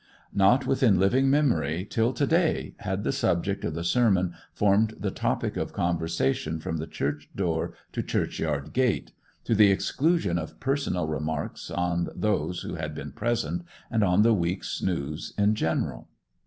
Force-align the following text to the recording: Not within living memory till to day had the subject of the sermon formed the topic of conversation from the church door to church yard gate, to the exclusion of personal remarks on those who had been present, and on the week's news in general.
Not 0.33 0.65
within 0.65 0.97
living 0.99 1.29
memory 1.29 1.85
till 1.87 2.11
to 2.13 2.25
day 2.25 2.73
had 2.79 3.03
the 3.03 3.11
subject 3.11 3.63
of 3.63 3.75
the 3.75 3.83
sermon 3.83 4.33
formed 4.51 4.95
the 4.99 5.11
topic 5.11 5.55
of 5.57 5.73
conversation 5.73 6.59
from 6.59 6.77
the 6.77 6.87
church 6.87 7.29
door 7.35 7.75
to 7.91 8.01
church 8.01 8.39
yard 8.39 8.73
gate, 8.73 9.11
to 9.43 9.53
the 9.53 9.69
exclusion 9.69 10.39
of 10.39 10.59
personal 10.59 11.07
remarks 11.07 11.69
on 11.69 12.09
those 12.15 12.61
who 12.63 12.73
had 12.73 12.95
been 12.95 13.11
present, 13.11 13.61
and 13.91 14.03
on 14.03 14.23
the 14.23 14.33
week's 14.33 14.81
news 14.81 15.35
in 15.37 15.53
general. 15.53 16.09